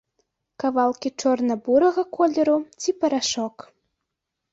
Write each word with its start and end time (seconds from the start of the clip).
Кавалкі 0.61 1.09
чорна-бурага 1.23 2.05
колеру 2.19 2.55
ці 2.81 2.95
парашок. 3.05 3.55